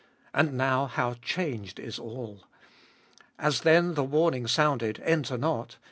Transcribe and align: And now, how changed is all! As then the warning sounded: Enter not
And 0.33 0.53
now, 0.53 0.87
how 0.87 1.13
changed 1.21 1.79
is 1.79 1.99
all! 1.99 2.45
As 3.37 3.61
then 3.61 3.93
the 3.93 4.03
warning 4.03 4.47
sounded: 4.47 4.99
Enter 5.05 5.37
not 5.37 5.77